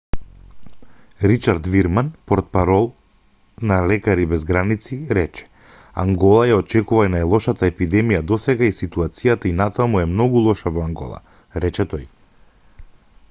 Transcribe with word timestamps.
ричард 1.31 1.67
вирман 1.73 2.07
портпарол 2.29 2.87
на 3.71 3.77
лекари 3.91 4.25
без 4.31 4.45
граници 4.53 4.95
рече 5.17 5.43
ангола 6.05 6.47
ја 6.51 6.57
очекува 6.63 7.05
најлошата 7.17 7.67
епидемија 7.73 8.21
досега 8.33 8.67
и 8.71 8.75
ситуацијата 8.79 9.51
и 9.51 9.51
натаму 9.61 10.01
е 10.05 10.07
многу 10.15 10.43
лоша 10.47 10.73
во 10.79 10.87
ангола 10.87 11.21
рече 11.67 11.87
тој 11.93 12.09